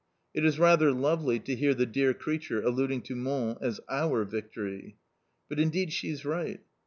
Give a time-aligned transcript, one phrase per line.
[0.33, 4.95] It is rather lovely to hear the dear creature alluding to Mons as "our victory!"
[5.47, 6.59] But indeed she is right.